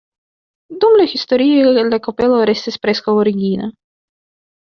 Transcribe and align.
Dum 0.83 0.95
la 0.99 1.03
historio 1.11 1.73
la 1.89 1.99
kapelo 2.07 2.39
restis 2.51 2.79
preskaŭ 2.87 3.15
origina. 3.25 3.69